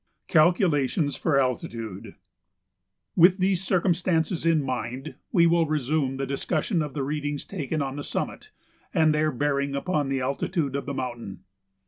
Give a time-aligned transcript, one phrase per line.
[0.29, 2.15] [Sidenote: Calculations for Altitude]
[3.15, 7.97] With these circumstances in mind we will resume the discussion of the readings taken on
[7.97, 8.49] the summit
[8.95, 11.43] and their bearing upon the altitude of the mountain.